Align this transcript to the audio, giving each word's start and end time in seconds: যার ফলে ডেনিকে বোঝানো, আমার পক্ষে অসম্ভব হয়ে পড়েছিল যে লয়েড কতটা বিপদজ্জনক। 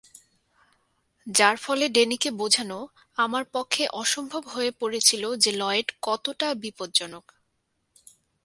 যার 1.27 1.55
ফলে 1.57 1.85
ডেনিকে 1.89 2.29
বোঝানো, 2.31 2.79
আমার 3.17 3.43
পক্ষে 3.51 3.83
অসম্ভব 3.93 4.43
হয়ে 4.47 4.71
পড়েছিল 4.71 5.23
যে 5.35 5.51
লয়েড 5.51 5.87
কতটা 6.01 6.47
বিপদজ্জনক। 6.53 7.25